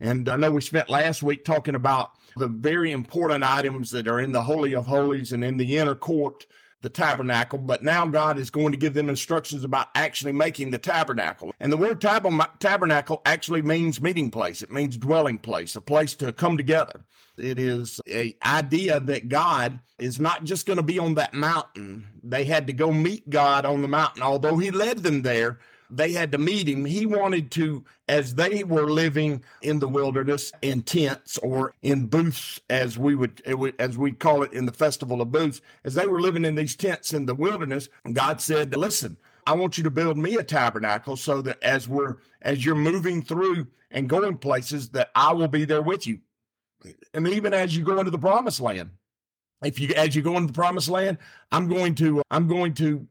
[0.00, 4.20] And I know we spent last week talking about the very important items that are
[4.20, 6.46] in the Holy of Holies and in the inner court
[6.80, 10.78] the tabernacle, but now God is going to give them instructions about actually making the
[10.78, 11.52] tabernacle.
[11.58, 14.62] And the word tab- tabernacle actually means meeting place.
[14.62, 17.00] It means dwelling place, a place to come together.
[17.36, 22.06] It is a idea that God is not just going to be on that mountain.
[22.22, 25.58] They had to go meet God on the mountain, although he led them there
[25.90, 26.84] they had to meet him.
[26.84, 32.60] He wanted to, as they were living in the wilderness in tents or in booths,
[32.68, 33.42] as we would,
[33.78, 36.76] as we call it in the festival of booths, as they were living in these
[36.76, 41.16] tents in the wilderness, God said, "Listen, I want you to build me a tabernacle
[41.16, 45.64] so that as we're as you're moving through and going places, that I will be
[45.64, 46.20] there with you,
[47.14, 48.90] and even as you go into the promised land."
[49.60, 51.18] If you as you go into the promised land,
[51.50, 53.08] I'm going to I'm going to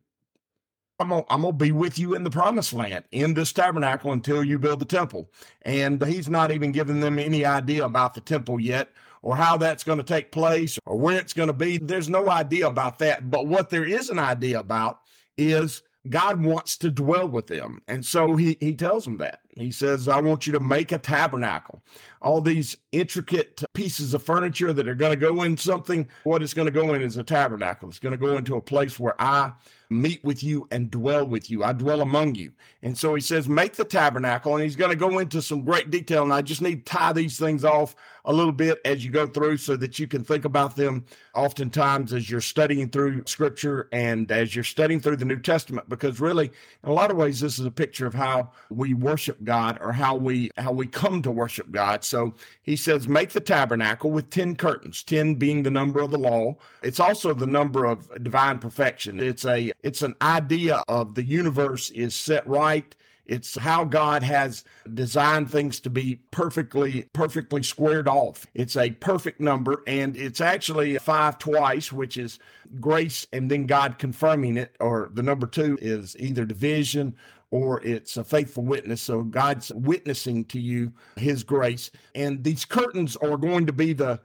[0.99, 4.43] I'm gonna, I'm gonna be with you in the promised land in this tabernacle until
[4.43, 5.29] you build the temple.
[5.61, 8.89] And he's not even giving them any idea about the temple yet
[9.21, 11.77] or how that's going to take place or where it's going to be.
[11.77, 13.29] There's no idea about that.
[13.29, 15.01] But what there is an idea about
[15.37, 17.81] is God wants to dwell with them.
[17.87, 19.41] And so he, he tells them that.
[19.57, 21.81] He says, I want you to make a tabernacle.
[22.21, 26.53] All these intricate pieces of furniture that are going to go in something, what it's
[26.53, 27.89] going to go in is a tabernacle.
[27.89, 29.53] It's going to go into a place where I
[29.89, 31.63] meet with you and dwell with you.
[31.63, 32.51] I dwell among you.
[32.83, 34.55] And so he says, make the tabernacle.
[34.55, 36.23] And he's going to go into some great detail.
[36.23, 39.25] And I just need to tie these things off a little bit as you go
[39.25, 44.29] through so that you can think about them oftentimes as you're studying through scripture and
[44.31, 45.87] as you're studying through the New Testament.
[45.87, 46.51] Because really,
[46.83, 49.93] in a lot of ways, this is a picture of how we worship God or
[49.93, 52.03] how we how we come to worship God.
[52.03, 56.19] So he says, make the tabernacle with 10 curtains, 10 being the number of the
[56.19, 56.57] law.
[56.83, 59.19] It's also the number of divine perfection.
[59.19, 62.93] It's a it's an idea of the universe is set right.
[63.25, 64.63] It's how God has
[64.93, 68.47] designed things to be perfectly, perfectly squared off.
[68.53, 72.39] It's a perfect number, and it's actually five twice, which is
[72.79, 77.15] grace and then God confirming it, or the number two is either division
[77.51, 79.01] or it's a faithful witness.
[79.01, 81.91] So God's witnessing to you his grace.
[82.15, 84.19] And these curtains are going to be the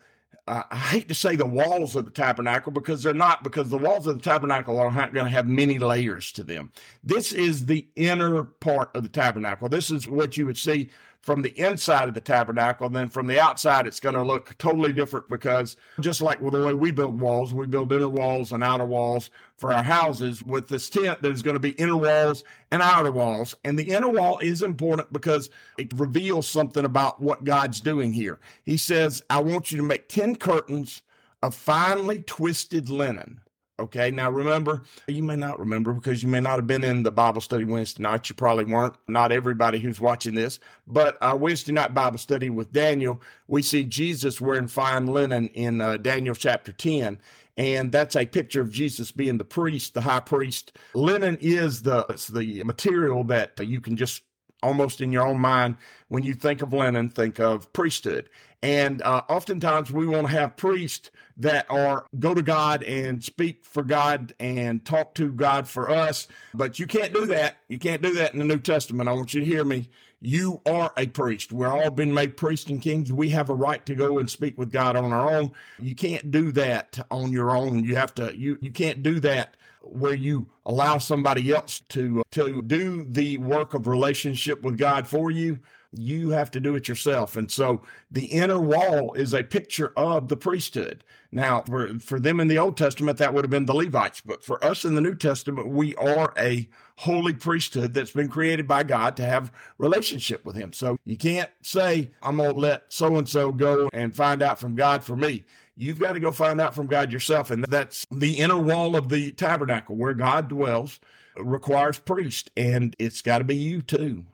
[0.49, 3.79] uh, I hate to say the walls of the tabernacle because they're not, because the
[3.79, 6.73] walls of the tabernacle are not going to have many layers to them.
[7.05, 9.69] This is the inner part of the tabernacle.
[9.69, 10.91] This is what you would see
[11.23, 12.87] from the inside of the tabernacle.
[12.87, 16.53] And then from the outside, it's going to look totally different because just like with
[16.53, 20.43] the way we build walls, we build inner walls and outer walls for our houses.
[20.43, 23.55] With this tent, there's going to be inner walls and outer walls.
[23.65, 28.41] And the inner wall is important because it reveals something about what God's doing here.
[28.65, 31.03] He says, I want you to make 10 curtains
[31.43, 33.41] of finely twisted linen.
[33.83, 34.13] Okay.
[34.13, 37.41] Now remember, you may not remember because you may not have been in the Bible
[37.41, 38.29] study Wednesday night.
[38.29, 38.95] You probably weren't.
[39.09, 43.83] Not everybody who's watching this, but our Wednesday night Bible study with Daniel, we see
[43.83, 47.19] Jesus wearing fine linen in uh, Daniel chapter 10.
[47.57, 50.79] And that's a picture of Jesus being the priest, the high priest.
[50.95, 54.23] Linen is the, the material that you can just
[54.63, 55.77] almost in your own mind
[56.07, 58.29] when you think of linen think of priesthood
[58.63, 63.65] and uh, oftentimes we want to have priests that are go to god and speak
[63.65, 67.57] for god and talk to god for us but you can't do that.
[67.69, 69.09] You can't do that in the new testament.
[69.09, 69.89] I want you to hear me.
[70.21, 71.53] You are a priest.
[71.53, 73.13] We're all been made priests and kings.
[73.13, 75.53] We have a right to go and speak with god on our own.
[75.81, 77.85] You can't do that on your own.
[77.85, 82.63] You have to you you can't do that where you allow somebody else to to
[82.63, 85.59] do the work of relationship with God for you
[85.93, 87.37] you have to do it yourself.
[87.37, 91.05] And so the inner wall is a picture of the priesthood.
[91.31, 94.21] Now, for, for them in the Old Testament, that would have been the Levites.
[94.21, 98.69] But for us in the New Testament, we are a holy priesthood that's been created
[98.69, 100.73] by God to have relationship with him.
[100.73, 104.59] So you can't say, I'm going to let so and so go and find out
[104.59, 105.45] from God for me.
[105.77, 107.51] You've got to go find out from God yourself.
[107.51, 111.01] And that's the inner wall of the tabernacle where God dwells
[111.37, 112.51] requires priest.
[112.57, 114.25] And it's got to be you too.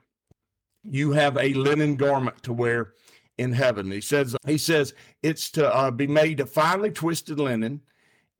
[0.83, 2.93] You have a linen garment to wear
[3.37, 3.91] in heaven.
[3.91, 4.93] He says, he says
[5.23, 7.81] it's to uh, be made of finely twisted linen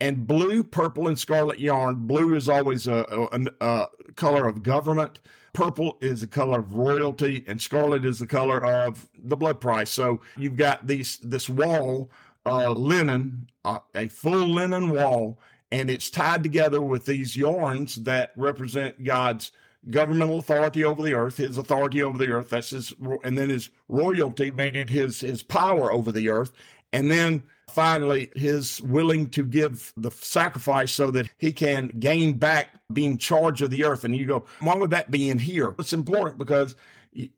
[0.01, 2.07] and blue, purple, and scarlet yarn.
[2.07, 5.19] Blue is always a, a, a, color of government.
[5.53, 9.89] Purple is the color of royalty, and scarlet is the color of the blood price.
[9.89, 12.09] So you've got these this wall,
[12.45, 15.39] uh, linen, uh, a full linen wall,
[15.71, 19.51] and it's tied together with these yarns that represent God's
[19.89, 22.49] governmental authority over the earth, his authority over the earth.
[22.49, 22.93] That's his,
[23.23, 26.51] and then his royalty, meaning his his power over the earth,
[26.93, 32.69] and then finally his willing to give the sacrifice so that he can gain back
[32.93, 34.03] being charge of the earth.
[34.03, 35.75] And you go, why would that be in here?
[35.77, 36.75] It's important because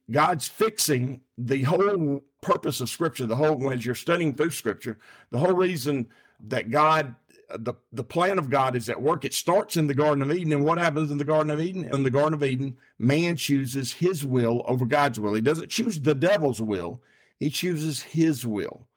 [0.10, 4.98] God's fixing the whole purpose of Scripture, the whole, as you're studying through Scripture,
[5.32, 6.08] the whole reason
[6.48, 7.14] that God,
[7.58, 9.26] the, the plan of God is at work.
[9.26, 10.54] It starts in the Garden of Eden.
[10.54, 11.90] And what happens in the Garden of Eden?
[11.94, 15.34] In the Garden of Eden, man chooses his will over God's will.
[15.34, 17.02] He doesn't choose the devil's will,
[17.40, 18.88] he chooses his will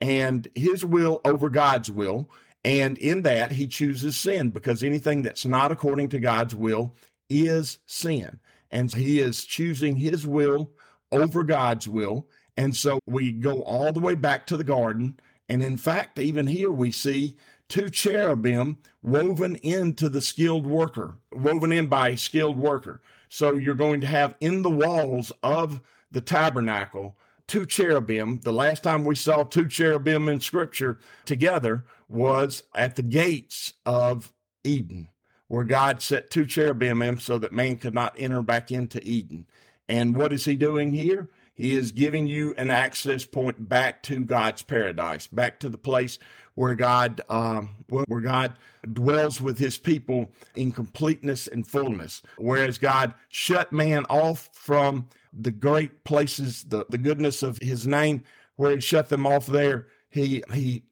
[0.00, 2.28] and his will over God's will.
[2.64, 6.94] And in that, he chooses sin because anything that's not according to God's will
[7.28, 8.38] is sin.
[8.70, 10.70] And he is choosing his will
[11.12, 12.26] over God's will.
[12.56, 15.18] And so we go all the way back to the garden.
[15.48, 17.36] And in fact, even here we see
[17.74, 23.02] two cherubim woven into the skilled worker, woven in by a skilled worker.
[23.28, 25.80] So you're going to have in the walls of
[26.12, 27.16] the tabernacle
[27.48, 28.38] two cherubim.
[28.44, 34.32] The last time we saw two cherubim in scripture together was at the gates of
[34.62, 35.08] Eden,
[35.48, 39.46] where God set two cherubim in so that man could not enter back into Eden.
[39.88, 41.28] And what is he doing here?
[41.54, 46.20] He is giving you an access point back to God's paradise, back to the place
[46.54, 48.54] where God, um, where God
[48.92, 52.22] dwells with His people in completeness and fullness.
[52.38, 55.08] Whereas God shut man off from
[55.40, 58.22] the great places, the, the goodness of his name,
[58.56, 60.84] where he shut them off there, he he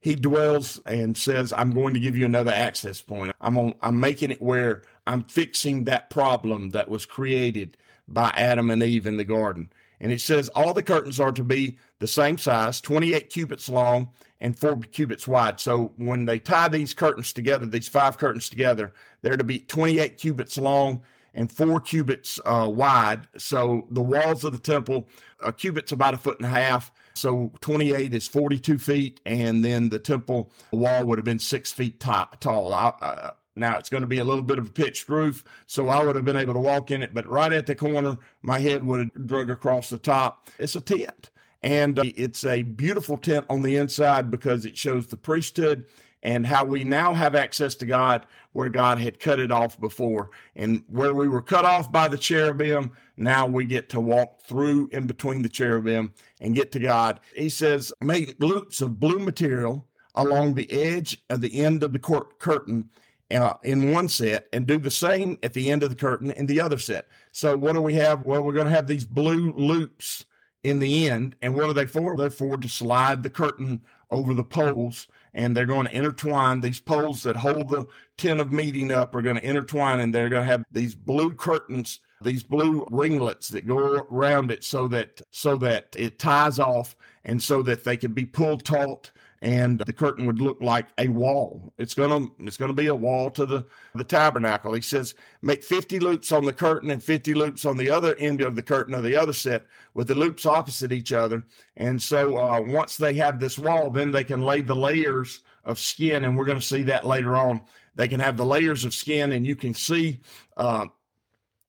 [0.00, 3.34] he dwells and says, I'm going to give you another access point.
[3.40, 7.76] I'm on I'm making it where I'm fixing that problem that was created
[8.06, 9.70] by Adam and Eve in the garden.
[10.00, 14.10] And it says all the curtains are to be the same size, 28 cubits long
[14.40, 15.58] and four cubits wide.
[15.60, 18.92] So when they tie these curtains together, these five curtains together,
[19.22, 21.02] they're to be 28 cubits long
[21.34, 23.26] and four cubits uh, wide.
[23.36, 25.08] So the walls of the temple,
[25.40, 26.92] a cubit's about a foot and a half.
[27.14, 31.98] So 28 is 42 feet, and then the temple wall would have been six feet
[31.98, 32.72] top, tall.
[32.72, 36.02] I, now it's going to be a little bit of a pitched roof, so I
[36.02, 37.14] would have been able to walk in it.
[37.14, 40.48] But right at the corner, my head would have drug across the top.
[40.58, 41.30] It's a tent,
[41.62, 45.86] and uh, it's a beautiful tent on the inside because it shows the priesthood
[46.22, 50.30] and how we now have access to God where God had cut it off before.
[50.56, 54.88] And where we were cut off by the cherubim, now we get to walk through
[54.92, 57.20] in between the cherubim and get to God.
[57.34, 61.98] He says, make loops of blue material along the edge of the end of the
[61.98, 62.90] court curtain
[63.30, 66.60] in one set and do the same at the end of the curtain in the
[66.60, 67.08] other set.
[67.32, 68.24] So what do we have?
[68.24, 70.24] Well, we're going to have these blue loops
[70.64, 71.36] in the end.
[71.42, 72.16] And what are they for?
[72.16, 76.80] They're for to slide the curtain over the poles and they're going to intertwine these
[76.80, 80.42] poles that hold the tent of meeting up are going to intertwine and they're going
[80.42, 83.78] to have these blue curtains these blue ringlets that go
[84.10, 88.24] around it so that so that it ties off and so that they can be
[88.24, 89.10] pulled taut
[89.42, 91.72] and the curtain would look like a wall.
[91.78, 94.72] It's gonna it's gonna be a wall to the the tabernacle.
[94.72, 98.40] He says make 50 loops on the curtain and 50 loops on the other end
[98.40, 101.44] of the curtain of the other set with the loops opposite each other.
[101.76, 105.78] And so uh, once they have this wall, then they can lay the layers of
[105.78, 107.60] skin, and we're to see that later on.
[107.94, 110.20] They can have the layers of skin, and you can see
[110.56, 110.86] uh,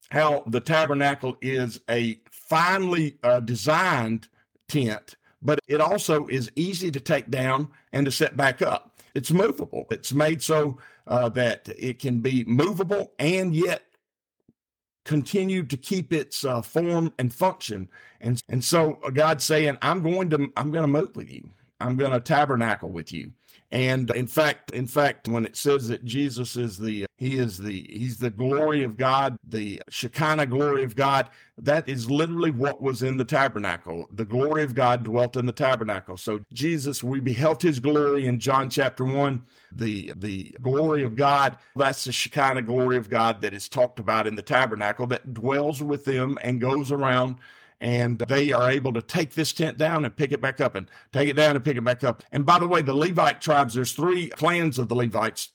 [0.10, 4.28] how the tabernacle is a finely uh, designed
[4.68, 9.00] tent but it also is easy to take down and to set back up.
[9.16, 9.86] It's movable.
[9.92, 10.78] It's made so
[11.08, 13.84] uh, that it can be movable and yet
[15.06, 17.90] continue to keep its uh, form and function.
[18.22, 21.50] And and so God's saying, I'm going to I'm going to move with you.
[21.80, 23.32] I'm going to tabernacle with you.
[23.72, 27.86] And in fact, in fact, when it says that Jesus is the he is the
[27.88, 33.04] he's the glory of God, the Shekinah glory of God, that is literally what was
[33.04, 34.08] in the tabernacle.
[34.12, 36.18] The glory of God dwelt in the tabernacle.
[36.18, 41.56] So Jesus, we beheld his glory in John chapter 1, the the glory of God,
[41.76, 45.84] that's the Shekinah glory of God that is talked about in the tabernacle that dwells
[45.84, 47.36] with them and goes around
[47.82, 50.90] and they are able to take this tent down and pick it back up and
[51.14, 52.24] take it down and pick it back up.
[52.32, 55.50] And by the way, the Levite tribes, there's three clans of the Levites.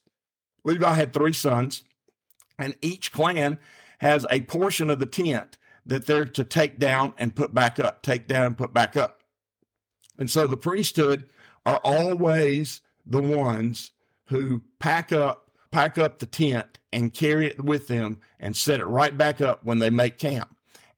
[0.64, 1.83] Levi had three sons,
[2.59, 3.59] and each clan
[3.99, 8.02] has a portion of the tent that they're to take down and put back up,
[8.02, 9.23] take down and put back up.
[10.19, 11.28] And so the priesthood
[11.66, 13.90] are always the ones
[14.26, 18.87] who pack up, pack up the tent and carry it with them and set it
[18.87, 20.53] right back up when they make camp.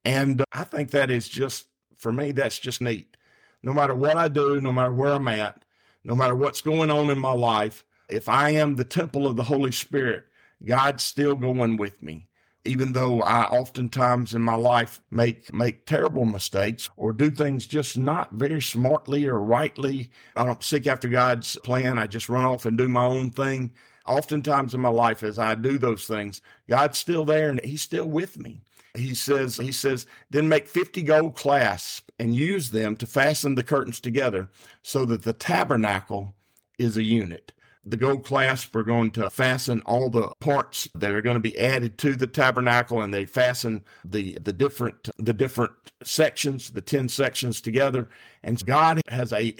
[0.07, 3.17] And I think that is just, for me, that's just neat.
[3.65, 5.65] No matter what I do, no matter where I'm at,
[6.05, 9.43] no matter what's going on in my life, if I am the temple of the
[9.43, 10.27] Holy Spirit,
[10.65, 12.29] God's still going with me.
[12.65, 17.99] Even though I oftentimes in my life make make terrible mistakes or do things just
[17.99, 21.99] not very smartly or rightly, I don't seek after God's plan.
[21.99, 23.73] I just run off and do my own thing.
[24.07, 28.07] Oftentimes in my life, as I do those things, God's still there and He's still
[28.07, 28.63] with me
[28.99, 33.63] he says he says then make 50 gold clasps and use them to fasten the
[33.63, 34.49] curtains together
[34.83, 36.35] so that the tabernacle
[36.79, 37.53] is a unit.
[37.85, 41.59] The gold clasps are going to fasten all the parts that are going to be
[41.59, 45.73] added to the tabernacle and they fasten the the different the different
[46.03, 48.09] sections the 10 sections together.
[48.43, 49.55] And god has a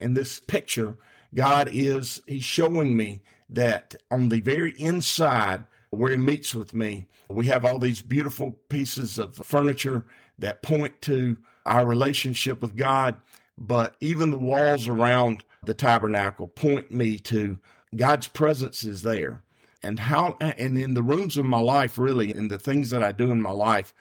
[0.00, 0.96] in this picture
[1.34, 5.64] god is he's showing me that on the very inside
[5.96, 7.06] where he meets with me.
[7.28, 10.04] We have all these beautiful pieces of furniture
[10.38, 13.16] that point to our relationship with God,
[13.58, 17.58] but even the walls around the tabernacle point me to
[17.94, 19.42] God's presence is there.
[19.82, 23.12] And how, and in the rooms of my life, really, in the things that I
[23.12, 23.94] do in my life,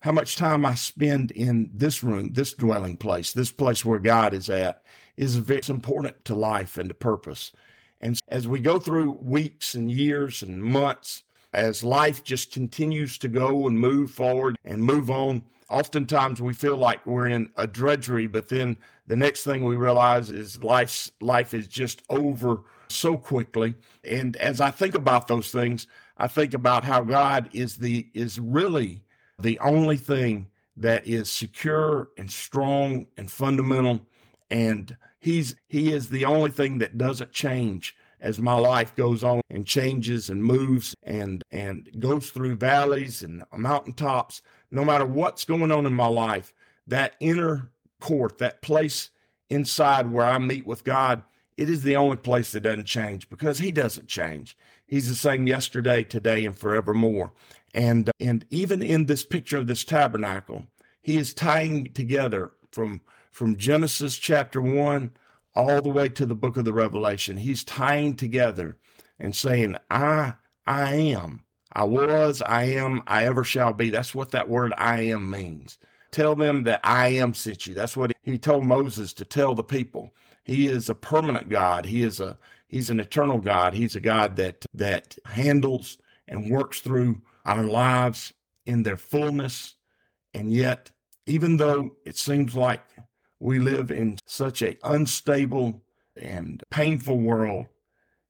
[0.00, 4.32] how much time I spend in this room, this dwelling place, this place where God
[4.32, 4.82] is at,
[5.16, 7.52] is very important to life and to purpose.
[8.00, 13.28] And as we go through weeks and years and months, as life just continues to
[13.28, 18.26] go and move forward and move on, oftentimes we feel like we're in a drudgery,
[18.26, 18.76] but then
[19.06, 23.74] the next thing we realize is life's life is just over so quickly.
[24.04, 25.86] And as I think about those things,
[26.18, 29.02] I think about how God is the is really
[29.38, 34.00] the only thing that is secure and strong and fundamental.
[34.50, 39.40] And he's he is the only thing that doesn't change as my life goes on
[39.50, 45.72] and changes and moves and and goes through valleys and mountaintops no matter what's going
[45.72, 46.52] on in my life
[46.86, 47.70] that inner
[48.00, 49.10] court that place
[49.50, 51.22] inside where i meet with god
[51.58, 54.56] it is the only place that doesn't change because he doesn't change.
[54.86, 57.32] He's the same yesterday today and forevermore.
[57.74, 60.66] And and even in this picture of this tabernacle
[61.02, 65.10] he is tying together from from genesis chapter 1
[65.54, 67.36] all the way to the book of the Revelation.
[67.36, 68.76] He's tying together
[69.18, 70.34] and saying, I,
[70.66, 73.90] I am, I was, I am, I ever shall be.
[73.90, 75.78] That's what that word I am means.
[76.10, 77.74] Tell them that I am sent you.
[77.74, 80.14] That's what he told Moses to tell the people.
[80.44, 81.84] He is a permanent God.
[81.84, 82.38] He is a
[82.68, 83.74] he's an eternal God.
[83.74, 88.32] He's a God that that handles and works through our lives
[88.64, 89.74] in their fullness.
[90.32, 90.90] And yet,
[91.26, 92.80] even though it seems like
[93.40, 95.82] we live in such a unstable
[96.20, 97.66] and painful world.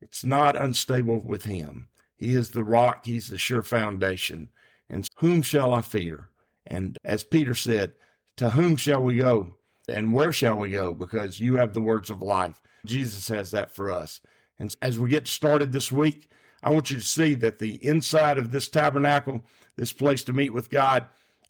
[0.00, 1.88] It's not unstable with him.
[2.16, 4.48] He is the rock, he's the sure foundation.
[4.90, 6.30] And whom shall I fear?
[6.66, 7.92] And as Peter said,
[8.36, 9.54] to whom shall we go?
[9.88, 10.92] And where shall we go?
[10.92, 12.60] Because you have the words of life.
[12.84, 14.20] Jesus has that for us.
[14.58, 16.30] And as we get started this week,
[16.62, 19.44] I want you to see that the inside of this tabernacle,
[19.76, 21.06] this place to meet with God,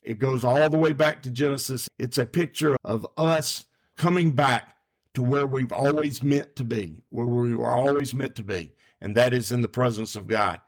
[0.08, 1.86] it goes all the way back to Genesis.
[1.98, 3.66] It's a picture of us
[3.98, 4.74] coming back
[5.12, 8.72] to where we've always meant to be, where we were always meant to be,
[9.02, 10.62] and that is in the presence of God.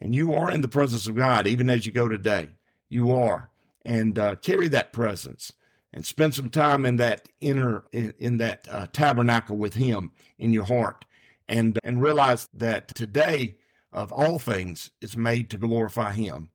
[0.00, 2.48] And you are in the presence of God even as you go today.
[2.88, 3.50] You are.
[3.84, 5.52] And uh, carry that presence
[5.92, 10.52] and spend some time in that inner, in, in that uh, tabernacle with Him in
[10.52, 11.04] your heart.
[11.48, 13.54] And, and realize that today,
[13.92, 16.50] of all things, is made to glorify Him.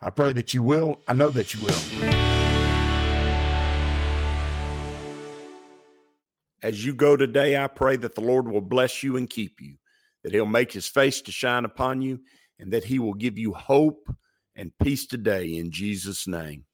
[0.00, 1.00] I pray that you will.
[1.08, 1.74] I know that you will.
[6.62, 9.74] As you go today, I pray that the Lord will bless you and keep you,
[10.22, 12.20] that He'll make His face to shine upon you,
[12.60, 14.08] and that He will give you hope
[14.54, 16.64] and peace today in Jesus' name.